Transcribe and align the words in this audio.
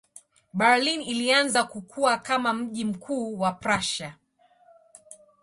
Berlin 0.53 1.01
ilianza 1.01 1.63
kukua 1.63 2.17
kama 2.17 2.53
mji 2.53 2.85
mkuu 2.85 3.39
wa 3.39 3.51
Prussia. 3.51 4.15